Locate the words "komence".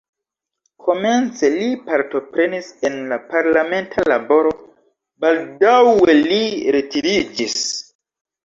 0.85-1.49